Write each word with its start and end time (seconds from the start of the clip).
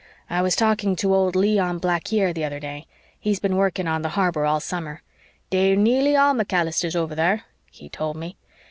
I 0.31 0.41
was 0.41 0.55
talking 0.55 0.95
to 0.95 1.13
old 1.13 1.35
Leon 1.35 1.77
Blacquiere 1.79 2.33
the 2.33 2.43
other 2.43 2.59
day. 2.59 2.87
He's 3.19 3.39
been 3.39 3.55
working 3.55 3.87
on 3.87 4.01
the 4.01 4.09
harbor 4.09 4.45
all 4.47 4.59
summer. 4.59 5.03
'Dey're 5.51 5.75
nearly 5.75 6.15
all 6.15 6.33
MacAllisters 6.33 6.95
over 6.95 7.13
thar,' 7.13 7.43
he 7.69 7.87
told 7.87 8.15
me. 8.17 8.35